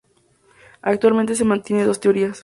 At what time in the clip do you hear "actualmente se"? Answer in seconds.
0.81-1.45